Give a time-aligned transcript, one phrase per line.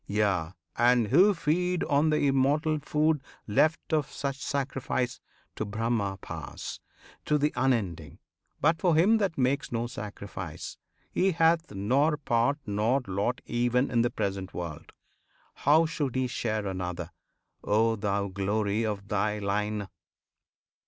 [0.07, 0.49] Yea!
[0.77, 5.19] and who feed on the immortal food Left of such sacrifice,
[5.55, 6.79] to Brahma pass,
[7.25, 8.17] To The Unending.
[8.59, 10.79] But for him that makes No sacrifice,
[11.11, 14.91] he hath nor part nor lot Even in the present world.
[15.53, 17.11] How should he share Another,
[17.63, 19.87] O thou Glory of thy Line?